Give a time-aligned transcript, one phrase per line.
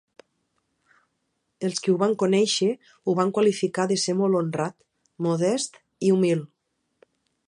[1.67, 2.69] Els qui ho van conèixer
[3.11, 4.77] ho van qualificar de ser molt honrat,
[5.27, 6.43] modest i humil.